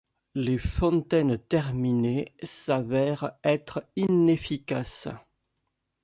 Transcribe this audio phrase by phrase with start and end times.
[0.33, 5.09] Les fontaines terminées s'avèrent être inefficaces.